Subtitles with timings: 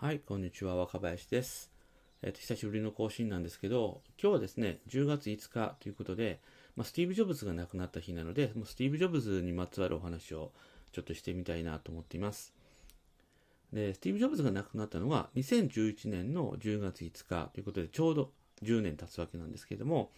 [0.00, 0.76] はい、こんにちは。
[0.76, 1.72] 若林です。
[2.22, 6.38] えっ、と、久しぶりの更新なんですけど、今日はですね、10月5日ということで、
[6.76, 10.52] まあ、スティーブ・ジョブズが亡くなった日なので、もうスティーブ・ジョブズにまつわるお話を
[10.92, 12.54] ちょっとしてみたいなと思っています。
[13.72, 18.30] で、スティーブ・ジョブズが亡くなったのは2011年の10月5日ということで、ちょうど
[18.62, 20.12] 10年経つわけなんですけれども、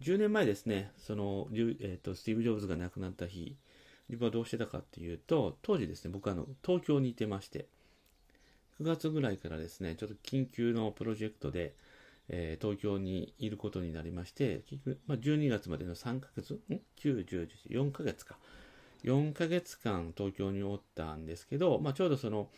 [0.00, 3.56] 10年前ですね、その、えーと、スティーブ・ジョブズが亡くなった日、
[4.08, 7.68] 自分はどうしてたかっていうと、当時ですね、僕はあの東京にいてまして、
[8.80, 11.74] 9月ぐらいからですね、ちょっと緊急のプロジェクトで、
[12.28, 18.38] えー、東京にいることになりまして、結局、まあ、12月までの3ヶ月、ん ?9、10、11、4ヶ月か。
[19.04, 22.48] 4ヶ月間東京におったんですけど、まあ、ちょうどその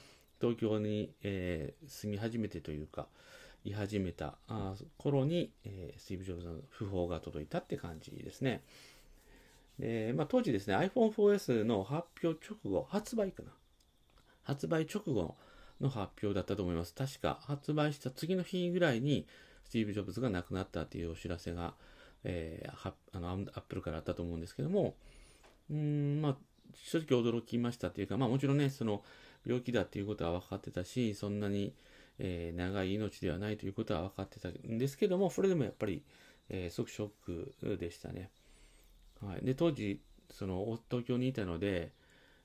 [0.40, 3.06] 東京に、えー、住み始めてというか、
[3.64, 8.62] い始めたあ頃に、えー、スティーブ・ジョブズの訃報が届いたって感じですね。
[9.78, 13.50] で、まあ、当時ですね、iPhone4S の発表直後、発売かな？
[14.42, 15.36] 発売直後
[15.80, 16.94] の発表だったと思います。
[16.94, 19.26] 確か発売した次の日ぐらいに、
[19.64, 21.74] スティーブ・ジョブズが亡くなったっていうお知らせが、
[22.24, 24.96] えー、あのアップルからあったと思うんですけども、
[25.70, 26.36] うん、まあ、
[26.74, 29.02] 正直驚きましたっていうか、まあもちろんね、その
[29.46, 31.74] 病気だっていうことは分かってたし、そんなに、
[32.18, 36.02] えー、長い命ではないということは分かってたんですけども、それでもやっぱり、
[36.48, 37.10] えー、すごくショッ
[37.64, 38.30] クでしたね。
[39.22, 39.44] はい。
[39.44, 40.00] で、当時、
[40.30, 41.92] その、東京にいたので、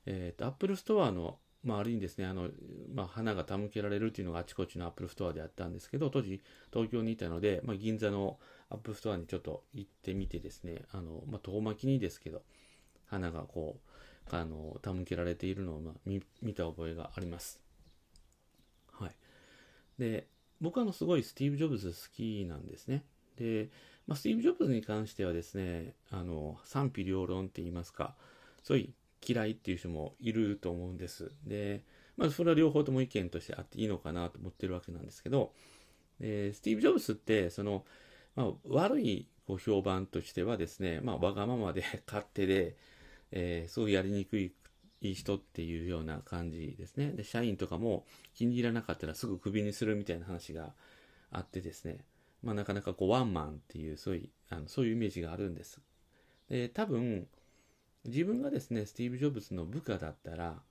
[0.05, 2.49] え、ー、と、アップルストアのまあ、ある意味ですね、あの、
[2.93, 12.43] まあ、花が手向けられるっていうのがあちこちのアップルストアであったんですけど、当時、東京にいたので、まあ、銀座のアップルストアにちょっと行ってみてですね、あの、まあ、遠巻きにですけど、
[13.07, 13.79] 花がこ
[14.31, 17.59] う、あの、手向けられているのを、まあ、見見た覚えがあります。
[18.91, 19.15] はい。
[19.97, 20.27] で、
[20.61, 23.03] 僕はあの、すごいスティーブ・ジョブズ好きなんですね。
[23.37, 23.69] で、
[24.05, 28.15] まあ、スティーブ・ジョブズに関してはですね、あの、賛否両論って言いますか、
[28.63, 28.93] そういう
[29.25, 31.31] 嫌いっていう人もいると思うんです。
[31.45, 31.83] で、
[32.17, 35.53] まあ、それは両方とも意見としてあっていいのかなと思ってるわけなんですけど、
[36.19, 37.85] えスティーブ・ジョブズって、その、
[38.35, 42.75] まあ、悪いご評判としてはですね、まあ、わがままで勝手で、
[43.31, 44.53] えー、すごいやりにくい
[45.01, 47.11] 人っていうような感じですね。
[47.11, 50.73] で、社員とかも気に入らなかったらすぐクビにするみたいな話が
[51.31, 52.05] あってですね、
[52.43, 55.79] まあ、なかなかこうワンマンっていう、そういう、あのそういうイメージがあるんです。
[56.49, 57.27] で、多分、
[58.05, 60.61] 自分がですね、スティーブ・ジョブズの部下だったら、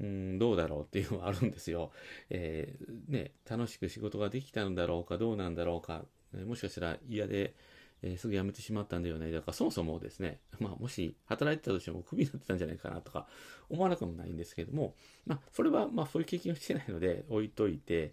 [0.00, 1.90] うん、どうだろうっていうのはあるんですよ。
[2.30, 6.04] えー、ね、楽しく仕事ができたんだろうか、どうなんだろうか、
[6.44, 7.54] もしかしたら嫌で、
[8.02, 13.26] えー、すぐ辞めてしまったんではないだから、そもそもですね、まあ、もし働いてたとしてもクビになってたんじゃないかなとか
[13.70, 14.94] 思わなくもないんですけども、
[15.24, 18.12] まあ、それは、まあ、そういう経験をしてないので置いといて、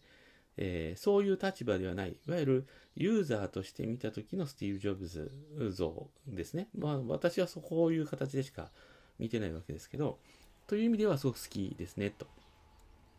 [0.58, 5.32] えー、そういう立場ではない、いわゆるユーザーとして見た時のスティーブ・ジョブズ
[5.72, 6.68] 像ですね。
[6.78, 8.72] まあ私はそういう形でしか
[9.20, 10.20] 見てないわけですけど、
[10.68, 12.28] という意味ではすごく好きですね、と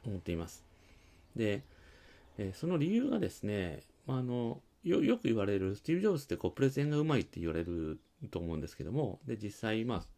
[0.06, 0.64] 思っています。
[1.34, 1.62] で、
[2.38, 7.98] えー、その理由がですね、まあのよよく言われる、スティーブ・ジョブズってこうプレゼンがうまいって言われる
[8.30, 10.08] と思うんですけども、で、実際、まあ、ス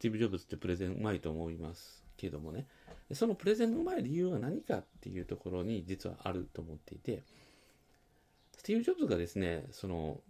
[0.00, 2.66] ティーブ・ジョブズってプレゼンうまいと思いますけどもね、
[3.12, 7.22] そのプレゼンのうまい理由は何かっていうところに実はあると思っていて、
[8.56, 10.20] スティーブ・ジョブズがですね、その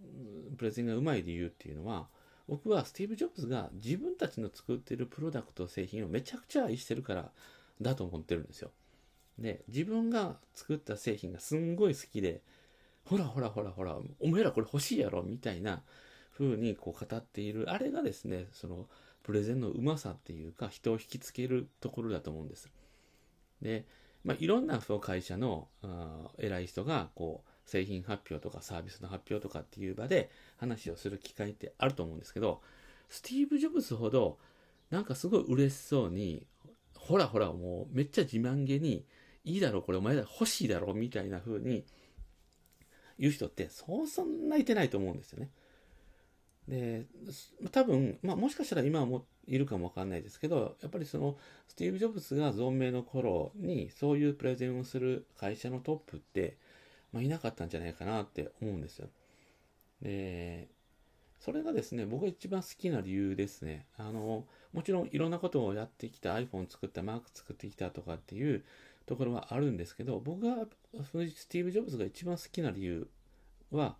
[0.56, 2.09] プレゼンがうまい理由っていうのは、
[2.47, 7.33] 僕はスティーブ・ジョブズが自分たちの作っているプロダクト、製品をめちゃくちゃ愛してるから
[7.81, 8.71] だと思ってるんですよ。
[9.39, 12.43] で、自分が作った製品がすんごい好きで、
[13.05, 15.83] ほらほらほらほら、お前らこれ欲しいやろみたいな
[16.37, 18.89] 風にこう語っている、あれがですね、その
[19.22, 22.70] プレゼンのうまさっていうか、人を引きつけるところだと思うんです。
[23.60, 23.86] で、
[24.24, 25.68] まあ、いろんな会社の
[26.38, 32.62] 偉い人が、こう、製品発表とかサービスの発表とかっていう場で話をする機会ってあると思うんですけど、
[33.10, 34.38] スティーブ・ジョブズほど、
[34.90, 36.46] なんかすごい嬉しそうに、
[36.96, 39.04] ほらほらもうめっちゃ自慢げに、
[39.44, 41.84] いいだろ、これお前ら欲しいだろ、みたいな風に
[43.18, 45.50] 言う人ってそうそんないてないと思うんですよね。
[46.68, 47.06] で、
[47.72, 56.59] 多分、まあ、もしかしたら今はもいるかもわかんないですけど、やっぱりその、スティーブ・ジョブズが存命の頃に、そういうプレゼンをする会社のトップって、
[57.12, 59.09] まあ、いなかったんじゃないかなって思うんですよ。
[60.03, 60.68] で、
[61.41, 63.86] それがですね、僕が一番好きな理由ですね。
[63.97, 64.44] あの、
[64.74, 68.62] もちろんいろんなことをやってきた iPhone 作った、Mac 作ってきたとかっていう
[69.06, 70.66] ところはあるんですけど、僕が
[71.03, 73.09] スティーブ・ジョブズが一番好きな理由
[73.71, 73.97] は、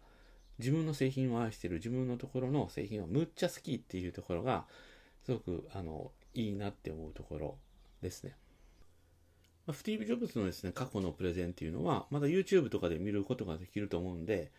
[0.59, 4.65] 自分の製品を愛してる自分のところの製品はむっちゃ好きっていうところが
[5.25, 7.57] すごくあのいいなって思うところ
[8.03, 8.35] ですね。
[9.73, 14.51] スティーブ・ジョブズのですね、過去のプレゼンっていうのは、まだ YouTube とかで見ることができると思うんで、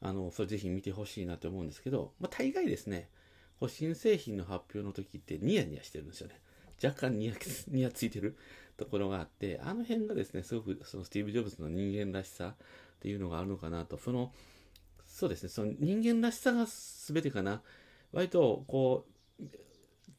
[0.00, 3.08] あの、それぜひ見てほしいなと思うんですけど、まあ、大概ですね、
[3.60, 6.40] こう新製品の発表の時ってニヤニヤしてるんですよね。
[6.82, 7.34] 若干にや
[7.68, 8.36] にやついてる
[8.76, 14.32] ところがあって、あの辺がですね、すごくそのスティーブ・ジョブズの人間らしさっていうのがあるのかなと、その、
[15.14, 17.62] そうですね、その人間らしさが全てかな。
[18.10, 19.06] 割と、こ
[19.38, 19.44] う、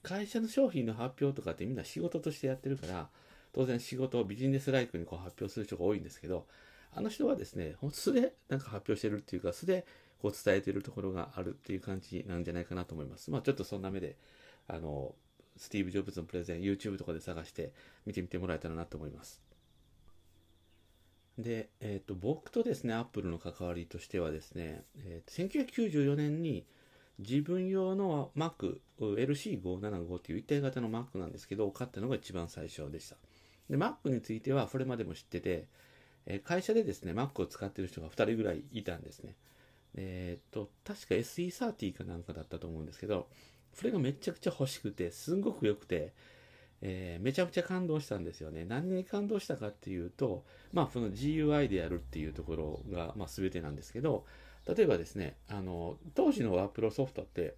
[0.01, 3.09] 会社の商品の発表とかってみんな仕事としてやってるから、
[3.51, 6.47] 当然仕事をビジネスライクにこう発表する人が多いんですけど、
[6.93, 9.85] あの人はですね、ほんと素でなんか発表してるっていうか、素で
[10.21, 13.29] こう伝えてるところがあるっていう感じなんじゃないかなと思います。
[13.31, 14.15] まあちょっとそんな目で、
[14.69, 15.13] あの、
[15.57, 17.73] スティーブ・ジョブズのプレゼン、YouTube とかで探して
[18.05, 19.44] 見てみてもらえたらなと思います。
[21.37, 26.65] で、えっ、ー、と、僕とですね、アップルの関わりとしてはですね、えー、1994年に
[27.19, 33.17] 自分用の Mac、LC575 っていう一体型の Mac なんですけど、買ったのが一番最初でした。
[33.69, 35.67] で、Mac についてはそれまでも知ってて、
[36.25, 39.35] えー、会社でですね、Mac を使ってる人が2人ぐらいいたんですね。
[39.95, 43.27] えっ、ー、と、確か SE30 かなんかだったと思うんですけど、
[43.73, 46.13] それがめちゃくちゃ欲しくて、すんごく良くて、
[46.81, 48.65] えー、めちゃくちゃ感動したんですよね。
[48.65, 50.43] 何に感動したかっていうと、
[50.73, 54.25] まあ、その GUI でやるっていうところが、まあ、全てなんですけど、
[54.67, 57.55] 例えばですね、あの、当時のワープロソフトって、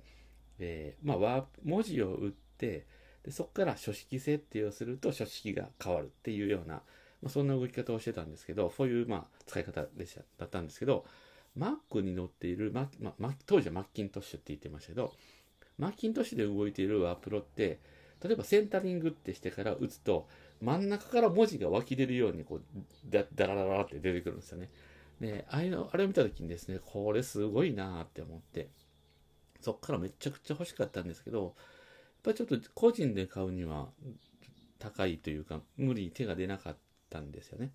[0.59, 2.85] えー、まあ、ワープ文字を打って、
[3.23, 6.75] でそこから書式設定をすると書式が変わるっていうような、
[7.21, 11.05] まあ、そんな動き方をしてたんですけど、そういう、まあ、使い方でしただったんですけど、
[11.57, 15.13] Mac に載っている、まま、当時はマッキントッシュって言ってましたけど、
[15.77, 17.79] マッキントッシュで動いているワープロって、
[18.23, 20.27] 例えばセンタリングってしてから打つと、
[20.61, 22.61] 真ん中から文字が湧き出るように、こう、
[23.09, 24.69] だ、だらだらって出てくるんですよね。
[25.21, 28.69] で、あれの、あれを見たときにですね、これすごいなって思って、
[29.61, 31.53] そっからめちゃくちゃ欲しかったんですけど、やっ
[32.23, 33.89] ぱりちょっと個人で買うには
[34.79, 36.77] 高いというか、無理に手が出なかっ
[37.09, 37.71] たんですよね。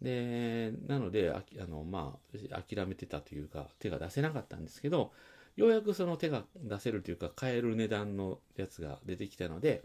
[0.00, 2.18] で、なので、あの、ま
[2.52, 5.12] あ、諦めてたというか、手が出せなかったんですけど、
[5.56, 9.82] ようやくその手が出せるというか、買える値段のやつが出てきたので、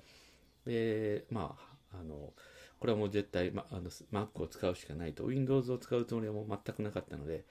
[0.65, 1.55] で、ま
[1.91, 2.33] あ、あの、
[2.79, 7.45] これはもう絶対、ま、あの Mac を使うしかないと、Windows を使うつもりはもう全くなかったので、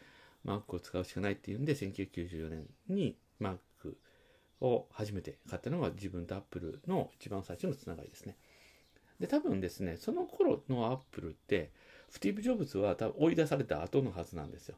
[0.45, 3.59] Mac を使うしかないっていうんで、1994年に Mac
[4.61, 8.37] を初めて買ったのが自分と Apple の一番最初のつながりですね。
[9.21, 11.73] で、多分ですね、その頃の Apple って、
[12.09, 14.77] スティーブ・ジョブズは多分追い出された後のはずなんですよ。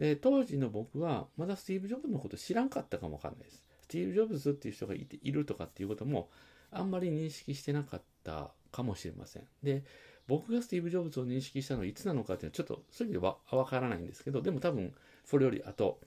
[0.00, 3.62] で、当時の僕は、まだスティーブ・ジョブズのこと知らんかったかもわかんないです。
[3.82, 6.30] スティーブ・ジョブズっていう人がいているとかっていうことも、
[6.70, 9.46] あんまり認識してなかったかもしれません。
[9.62, 9.84] で、
[10.26, 14.94] 僕がスティーブ・ジョブズを認識したのはいつなのかっていうのはちょっとそういう意味ではわからないんですけど、でも多分
[15.26, 16.00] それより後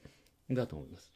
[0.49, 1.13] だと思います。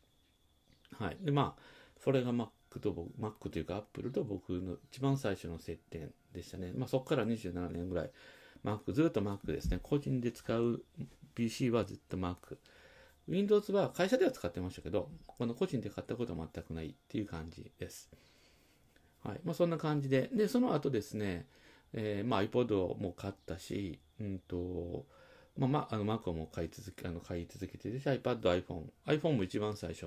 [0.99, 1.17] はい。
[1.19, 1.61] で、まあ、
[1.99, 6.73] それが Mac と僕、Mac というか Apple と僕の一番最初の接点でしたね。
[6.75, 8.11] まあそこから27年ぐらい
[8.67, 9.79] Mac、ずっと Mac ですね。
[9.81, 10.83] 個人で使う
[11.35, 12.35] PC はずっと Mac。
[13.29, 18.09] Windows は会社では使ってましたけど、この個人で買ったことは全くないっていう感じです。
[19.23, 19.39] はい。
[19.43, 20.29] まあ、そんな感じで。
[20.33, 21.45] で、その後ですね、
[21.93, 25.05] えー、まあ iPod も買ったし、うんと、
[25.57, 28.83] まあ、まあ、あの、Mac も買い続け、あの、買い続けてるし、iPad、iPhone。
[29.05, 30.05] iPhone も一番最初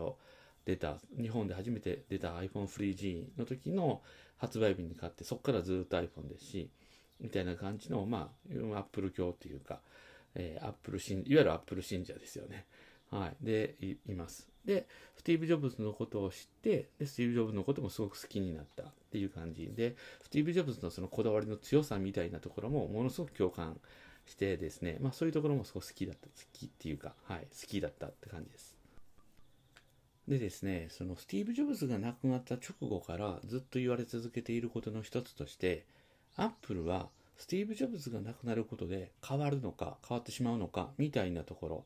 [0.65, 4.03] 出た、日本で初めて出た iPhone 3G の時の
[4.37, 6.71] 発売日に買って、そこからずっと iPhone ですし、
[7.20, 8.32] みたいな感じの、ま
[8.75, 9.81] あ、アップル教っていうか、
[10.34, 12.67] えー、アップル信、いわゆるアップル信者ですよね。
[13.11, 13.44] はい。
[13.44, 14.49] で、いいます。
[14.64, 14.87] で、
[15.17, 23.81] スティーブ・ジョブズのことを知って、で、スティーブ・ジョブズのこともすごく好きになったっていう感じで、スティーブ・ジョブズのそのこだわりの強さみたいなところもものすごく共感
[24.26, 28.77] してですね、まあそういうところもすごく好きだった、好きっていうか、はい、好きだったって感じです。
[30.29, 35.84] でですね、そのスティーブ・ジョブズが亡くなった直後からずっと言われ続けていることの一つとして、
[36.37, 41.84] アップルはスティーブ・ジョブズが亡くなることで変わるのか変わってしまうのかみたいなところ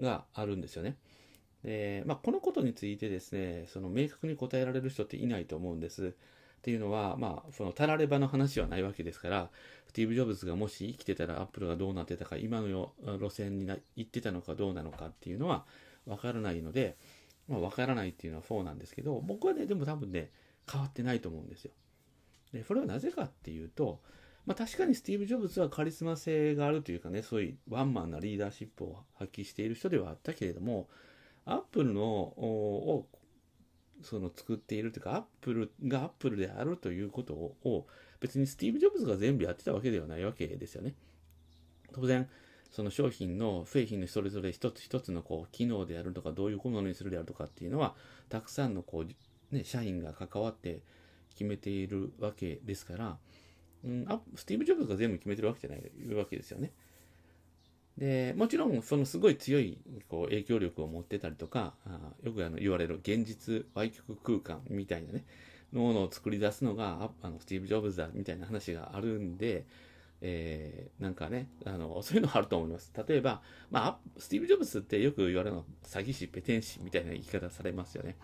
[0.00, 0.96] があるんですよね。
[1.64, 6.06] で、まあ、このことについてですね、その明確に答えられる人っていないと思うんです。
[6.08, 9.50] っていうのは、まあ、そのたらればの話はないわけですから、
[9.86, 13.66] スティーブ・ジョブズがもし生きてたらアップルがどうなってたか、今の路線に
[13.96, 15.64] 行ってたのかどうなのかっていうのは
[16.06, 16.96] わからないので、
[17.48, 20.30] まあ、わからないっていうのはそうなんですけど、僕はね、でも多分ね、
[20.70, 21.72] 変わってないと思うんですよ。
[22.56, 24.00] で、それはなぜかっていうと、
[24.46, 30.88] まあ、確かにスティーブ・ジョブズはカリスマ性があるというかね、そういうワンマンなリーダーシップを発揮している人ではあったけれども、
[31.44, 33.06] アップルのを
[34.02, 37.86] その作っているというか、アップルがアップルであるということを
[38.20, 40.94] 別にスティーブ・ジョブズが全部やってたわけではないわけですよね。
[41.92, 42.28] 当然、
[42.70, 47.94] その商品の製品のそれぞれ一つ一つのこう機能であるとか、どういうものにするであるとかっていうのは、
[48.28, 50.82] たくさんのこう、ね、社員が関わって
[51.36, 53.18] 決めているわけですから、
[53.84, 56.72] うん、あスティーブ・ジョブズが全部決めてるわけじゃないわけですよね。
[57.98, 59.78] で、もちろん、そのすごい強い
[60.08, 65.24] こう影響力を持ってたりとか、あよくあの言われる現実歪曲空間みたいなね、
[65.72, 69.66] ものを作り出すのがあのスティーブ・ジョブズだみたいな話があるんで、
[70.20, 78.16] えー、なんかねあのそういうのあると思います例えば、まあ、スティーブ・ジョブズってよく言われるのは詐欺師ペテン師みたいな言い方されますよね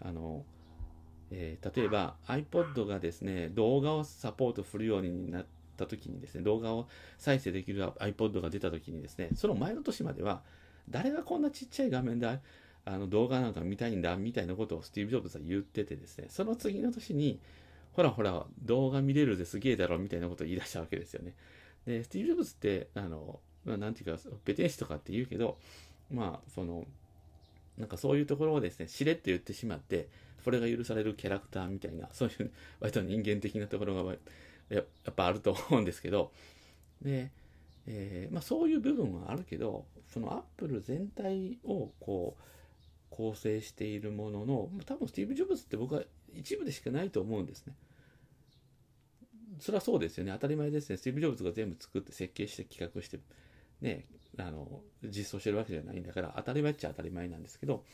[0.00, 0.44] あの、
[1.30, 5.46] えー、例えば iPod がですね動画をサポートするようになっ
[5.76, 10.42] た時にですね動画を再生できる iPod が出た時にですねその前の年までは
[10.88, 12.40] 誰がこんなちっちゃい画面であ
[12.86, 17.38] の動画なんか見たいんだみたいなことをスティーブ・ジョブズは言っててですねその次の年に
[17.92, 21.34] ほらほら、動画見れるですげえだろみたいなことを言い出したわけですよね。
[21.86, 25.58] で、スティーブ・ジョブズって、あの、まあ、なんていうか、ペテン師とかって言うけど、
[26.10, 26.84] まあ、その、
[27.78, 30.08] なんかそういうところをですね、しれっと言ってしまって、
[30.44, 34.16] それが許されるキャラクターみたいな、 そういう割と人間的なところが
[34.68, 36.32] やっぱあると思うんですけど、
[37.02, 37.30] で、
[37.86, 42.42] えー、まあそういう部分はあるけど、そのアップル全体をこう、
[43.10, 46.04] 構成しているものの、多分スティーブ・ジョブズって僕は
[46.34, 47.74] 一部でしかないと思うんですね。
[49.58, 50.32] それはそうですよね。
[50.32, 50.96] 当たり前ですね。
[50.96, 53.20] スティーブ・ジョブズが全部作って設計して企画して、
[53.80, 54.06] ね、
[54.38, 57.84] あの、実装してるわけじゃないんだから、当たり前っちゃ当たり前なんですけど、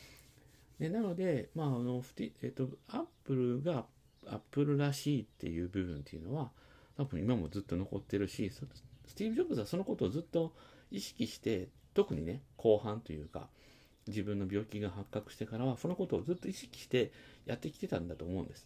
[0.79, 2.03] でなので、まあ、あの、
[2.41, 3.85] えっと、アップルが
[4.27, 6.51] アップルらしいっていう部分っていうのは、
[6.97, 10.53] 多分今もずっと残ってるし、スティーブ・ジョブズはそのことをずっと
[10.91, 13.49] 意識して、特にね、後半というか、
[14.07, 17.11] 自分の病気が発覚してからは、そのことをずっと意識して
[17.45, 18.65] やってきてたんだと思うんです。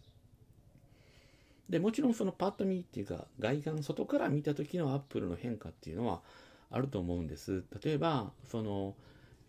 [1.70, 6.22] で、もちろんそのパッと見っていうか、外観、外から見た時のアップルの変化っていうのは
[6.70, 7.64] あると思うんです。
[7.84, 8.96] 例えば、その、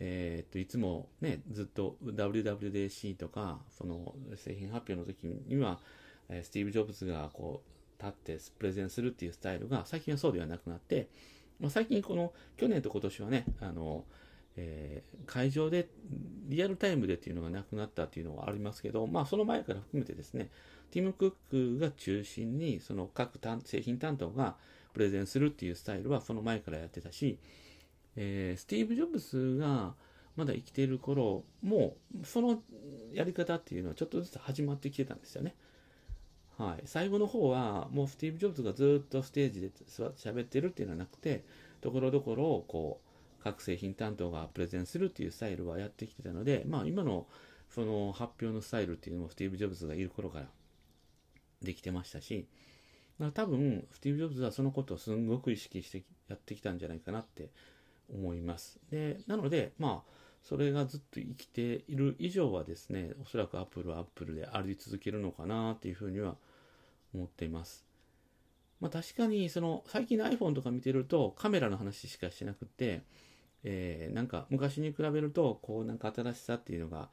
[0.04, 5.78] え、っと、いつもね、ずっと WWDC とか、その製品発表の時には、
[6.28, 11.08] スティーブ・ジョブズがこう、立ってプレゼンするっていうスタイルが、最近はそうではなくなって、
[11.60, 14.04] まあ、最近この、去年と今年はね、あの、
[14.56, 15.88] えー、会場で
[16.48, 20.50] リアルタイムでっていうのがなくなったっていうのはありますけど、まあその前から含めてですね、
[20.90, 24.56] ティム・クックが中心にその各製品担当が
[24.92, 27.38] プレゼンするっていうスタイルはその前からやってたし、
[28.16, 29.94] えー、スティーブ・ジョブズが
[30.36, 32.62] まだ生きている頃もうその
[33.12, 35.54] やり方っていうのはちょっとずつ始まってきてたんですよね。
[36.58, 39.70] はい、最後の方はもうスティーブ・ジョブズがずっとステージで
[40.16, 41.44] 喋ってるっていうのはなくて
[41.80, 47.26] ところどころこう各製品担当がプレゼンするっていうスタイルはやってきてたので、まあ今の
[47.68, 50.46] その発表のスタイルっていうのもスティーブ・ジョブズがいる頃から
[51.62, 52.46] できてましたし、
[53.34, 57.50] 多分スティーブ・ジョブズはそのことをすんごく意識してやってきたんじゃないかなって
[58.10, 58.80] 思います。
[58.90, 66.36] で、なので、まあ、それがずっと生きている以上はですね、おそらくアップルはアップルであり続けるのかなっていうふうには
[67.14, 67.84] 思っています。
[68.80, 73.02] まあ確かにその最近の iPhone とか見てるとカメラの話しかしてなくて、
[73.62, 77.08] えー、なんか昔に比べるとこうなんか新しさっていうのが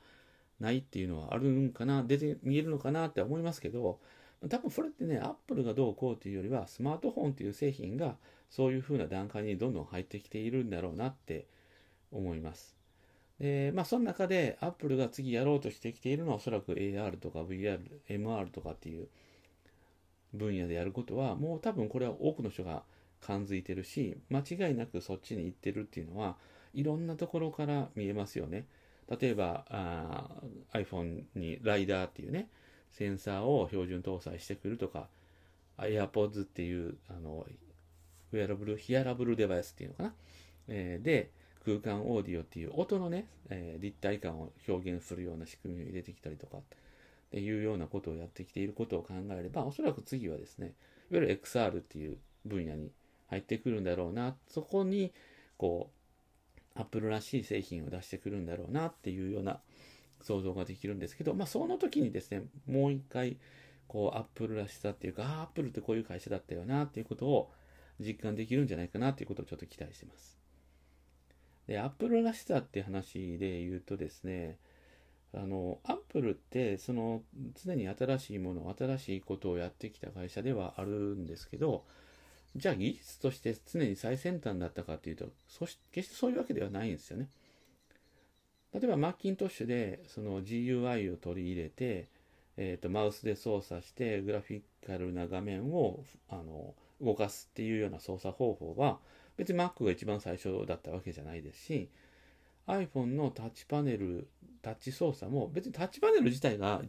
[0.60, 4.00] ないっていうのはあるんかな出て見えるのかなって思いますけど
[4.50, 8.16] 多分それってねアップルがどうこうというよりはスマートフォンという製品が
[8.50, 11.48] そういう風な段階にどんどん入ってきているんだろうなって
[12.12, 12.76] 思います。
[13.40, 17.80] でまあその中でアップルが次やろうとしてきているのはおそらく AR とか VR、
[18.10, 19.08] MR とかっていう
[20.34, 22.84] 分野でやることはもう多分これは多くの人が
[23.22, 26.36] 感づいてるし間違いなくそっちに行ってるっていうのは
[26.74, 28.66] いろんなところから見えますよね
[29.10, 30.30] 例えばあ
[30.74, 32.50] iPhone にライダーっていうね
[32.92, 35.08] センサーを標準搭載してくるとか
[35.78, 37.46] AirPods っていうあの
[38.34, 40.14] ウェアラブルヒアラブルデバイスっていうのかな、
[40.68, 41.32] えー、で
[41.66, 46.62] 空間オーディオっていう音のね、えー、立体感を表現するような仕組みを入れてきたりとかっ
[47.32, 50.74] ていうようなことをやってきていることを考えればおそらく次はですね
[51.12, 52.92] いわゆる XR っていう分野に
[53.30, 55.14] 入ってくるんだろうな、そこに、
[55.58, 55.92] こ
[56.76, 59.60] う、アップルらしい製品を出してくるんだろうなっていうような
[60.22, 63.38] 想像ができるんですけど、まあその時にですね、もう一回、
[63.88, 67.52] こう、アップルらしさっていうか、ああ、アップルってこういう会社だったよなっていうことを
[68.00, 70.38] 実感できるんじゃないかなっていうことをちょっと期待してます。
[71.68, 74.58] で、アップルらしさって話で言うとですね、
[75.34, 77.22] あの、アップルって、その、
[77.64, 81.86] 常に新しいもの、新しいことをやってきた会社ではあるんですけど、
[82.56, 87.30] じゃあ技術として常に最先端だったかというと、そし決してそういうわけではないんですよね。
[88.74, 92.08] 例えばマッキントッシュでその GUI を取り入れて、
[92.58, 99.00] えーと、マウスで操作してグラフィカルな画面をあの動かすっていうような操作方法は
[99.38, 101.90] 別に Mac が一番最初だったわけじゃないですし
[102.68, 104.28] iPhone のタッチパネル
[104.62, 106.82] タッチ操作も別にタッチパネル自体が、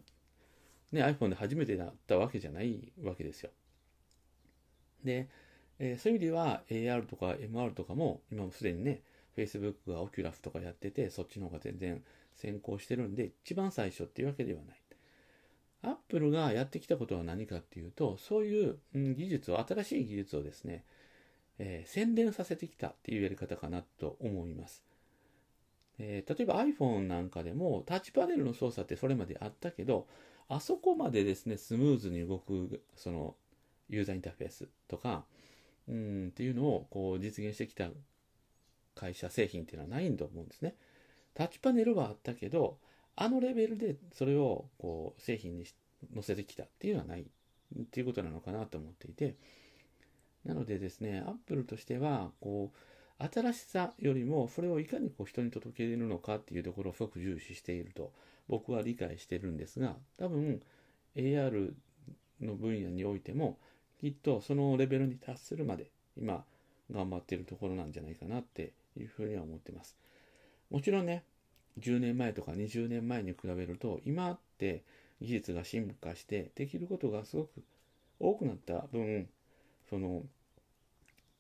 [0.93, 3.51] ね、iPhone で初めてだったわけじゃないわけですよ。
[5.05, 5.29] で
[5.83, 9.01] えー、そういう意味では AR とか MR とかも今もすでにね
[9.37, 12.03] Facebook が Oculus とかやっててそっちの方が全然
[12.35, 14.81] 先行してるんで一番最初っていうわけではない。
[15.83, 20.85] アップルがやってきたことは何かっていうと、そういう、技術を、新しい技術をですね、
[21.59, 24.83] えー、宣伝させてきたっていうやり方かなと思います。
[25.99, 30.07] えー、例えば iPhone なんかでもタッチパネルの操作ってそれまであったけど、
[30.49, 33.37] あそこまでですね、スムーズに動く、その、
[33.89, 35.25] ユーザーインターフェースとか、
[35.89, 37.89] うん、っていうのをこう実現してきた
[38.95, 40.75] 会社製品っていうのはないんと思うんですね。
[41.35, 42.79] タッチパネルはあったけど、
[43.23, 45.67] あのレベルでそれをこう製品に
[46.15, 49.37] 載せてきたっていうのはないっていうことなのかなと思っていて、
[50.47, 58.11] なのでですね、アップルとしては、こう、新しさよりも、それをいかにこう人に届けるのかっていうところをすごく重視していると、
[58.49, 60.63] 僕は理解してるんですが、多分、
[61.15, 61.75] AR
[62.41, 63.59] の分野においても、
[64.01, 66.43] きっとそのレベルに達するまで、今、
[66.91, 69.99] 頑張っているところなんじゃないかなっていうふうには思ってます。
[70.71, 71.25] もちろんね、
[71.79, 74.83] 10年前とか20年前に比べると、今って
[75.21, 77.63] 技術が進化してできることがすごく
[78.19, 79.29] 多くなった分、
[79.89, 80.23] その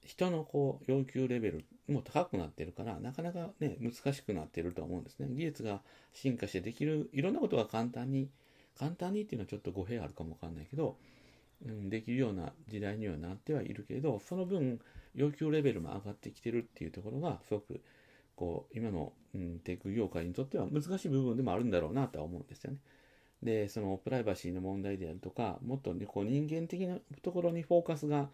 [0.06, 5.28] 人のこう要求レベルも高くなってるからなかなかね難しくなってると思うんですね。
[5.30, 5.80] 技術が
[6.12, 8.28] 進化してできるいろんなことが簡単に
[8.78, 10.96] 簡単にっていうのはちょっと語弊あるかもわかんないけど、
[11.66, 14.80] うん、できるような時代にはなってはいるけれどその分
[15.14, 17.80] 要求レベルも上がってきてるっていうところがすごく
[18.40, 22.78] こう今の、うん、テック業界にとっては難しい部分でもあるんだろうなとは思うんですよね。
[23.42, 28.30] でそのプライバシーの問題であるとかもっと、ね、こう人間的なところにフォーカスが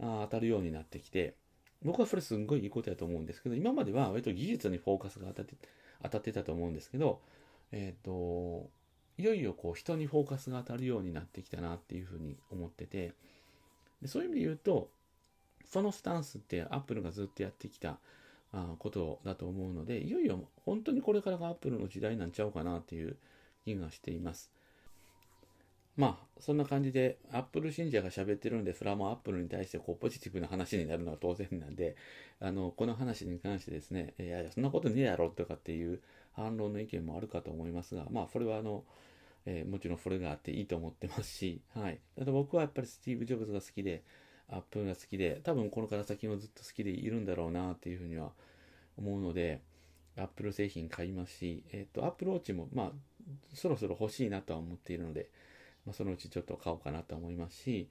[0.00, 1.34] あ当たるようになってきて
[1.82, 5.54] 僕はそれすんごいいいことやと思うんですけど今までは割と技術にフォーカスが当たって
[6.02, 7.20] 当たってたと思うんですけど
[7.72, 8.70] えっ、ー、と
[9.18, 13.12] いよいよこう人にフォーカスが当たるようになってきたなっていうふうに思ってて
[14.02, 14.90] でそういう意味で言うと
[15.64, 17.98] そのスタンスってアップルがずっとやってきた
[18.78, 23.16] ことだと思うのでいよいよ本当にこれからがアップルの時代なんちゃうかなっていう
[23.64, 24.50] 気がしています。
[25.96, 31.96] まあ、そんな感じで、アップル信者が喋ってるんで、それはもうアップルに対してこうポジティブな話になるのは当然なんで、
[32.38, 38.84] あの、この話に関してですね、いやいや、そんなことねえやろとかっていう反論の意見もあるかと思いますが、まあ、それはあの、
[39.46, 41.98] えー、もちろんそれがあっていいと思ってますし、はい。
[42.18, 44.02] ただ僕はやっぱりスティーブ・ジョブズが好きで、
[44.48, 48.32] アップが好きで、多分これから先もずっと好きでいるんだろうなっていうふうには
[48.96, 49.60] 思うので、
[50.16, 52.90] アップル製品買いますし、えっ、ー、と、アップルウォッチも、まあ、
[53.54, 55.28] そろそろ欲しいなとは思っているので、
[55.84, 57.88] まあ、そのうちちょっと買おうかなと思いますし、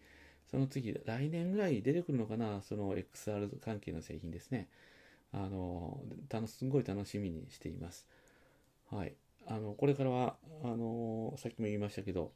[0.50, 4.70] その次、来年ぐらい出てくるのかな、その XR 関係の製品ですね。
[5.32, 6.00] あの、
[6.48, 8.08] すごい楽しみにしています。
[8.90, 9.16] はい。
[9.48, 12.32] あの、これからは、あの、さっきも言いましたけど、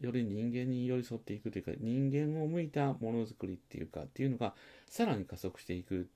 [0.00, 4.54] より人間に寄り添っていくというか、人間を向いたものづくりっていうか、っていうのが、
[4.86, 6.08] さらに加速していく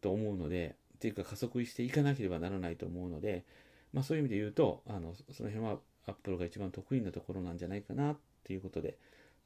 [0.00, 3.44] と思うので、っていうか加速していかなければならないと思うので、
[3.92, 8.96] まあそういう意味で言うと、あの、その辺はアップルが一番得意なところなんじゃないかなっていうことで、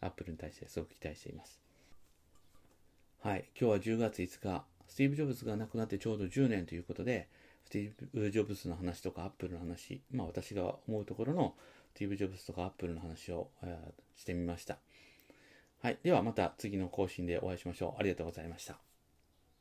[0.01, 1.61] アップルに対してすごく期待しています。
[3.21, 3.45] はい。
[3.59, 7.29] 今日は10月5日、スティーブ・ジョブズが亡くなってちょうど10年ということで、
[7.65, 11.55] スティーブ・ジョブズの話とかアップルの話、まあ私が思うところのス
[11.95, 14.79] ティーブ・ジョブズとかアップルの話を、えー、してみました。
[15.83, 15.99] はい。
[16.03, 18.01] ではまた次の更新でお会いしましょう。
[18.01, 18.92] ありがとうございました。